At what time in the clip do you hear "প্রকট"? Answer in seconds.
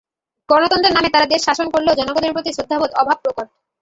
3.23-3.47